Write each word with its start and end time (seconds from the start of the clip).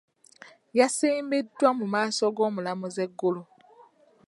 Yasimbiddwa 0.77 1.69
mu 1.77 1.85
maaso 1.93 2.23
g’omulamuzi 2.35 2.99
eggulo. 3.05 3.41